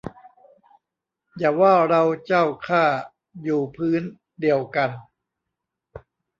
[1.37, 2.83] อย่าว่าเราเจ้าข้า
[3.43, 4.01] อยู่พื้น
[4.39, 4.89] เดียวกัน